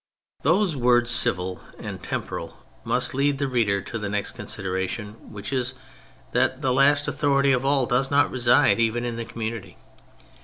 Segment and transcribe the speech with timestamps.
[0.41, 5.53] Those words" civil" and" temporal" must lead the reader to the next considera tion; which
[5.53, 5.75] is,
[6.31, 9.77] that the last authority of all does not reside even in the community.